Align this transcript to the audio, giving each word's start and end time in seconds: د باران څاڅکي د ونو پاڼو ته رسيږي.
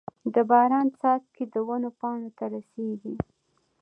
د 0.33 0.35
باران 0.49 0.87
څاڅکي 0.99 1.43
د 1.53 1.55
ونو 1.67 1.89
پاڼو 1.99 2.29
ته 2.37 2.43
رسيږي. 2.53 3.15